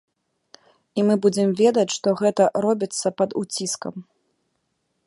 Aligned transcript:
І 0.99 1.03
мы 1.09 1.17
будзем 1.25 1.53
ведаць, 1.61 1.85
што 1.99 2.15
гэта 2.25 2.43
робіцца 2.69 3.07
пад 3.21 3.29
уціскам. 3.45 3.95